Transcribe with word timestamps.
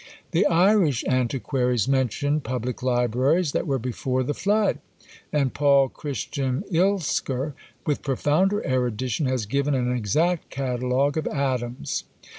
The 0.31 0.47
Irish 0.47 1.03
antiquaries 1.07 1.87
mention 1.87 2.41
public 2.41 2.81
libraries 2.81 3.51
that 3.51 3.67
were 3.67 3.77
before 3.77 4.23
the 4.23 4.33
flood; 4.33 4.79
and 5.31 5.53
Paul 5.53 5.89
Christian 5.89 6.63
Ilsker, 6.71 7.53
with 7.85 8.01
profounder 8.01 8.65
erudition, 8.65 9.27
has 9.27 9.45
given 9.45 9.75
an 9.75 9.91
exact 9.95 10.49
catalogue 10.49 11.17
of 11.17 11.27
Adam's. 11.27 12.05